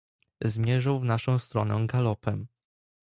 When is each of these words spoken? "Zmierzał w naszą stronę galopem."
"Zmierzał 0.41 0.99
w 0.99 1.03
naszą 1.05 1.39
stronę 1.39 1.87
galopem." 1.87 2.47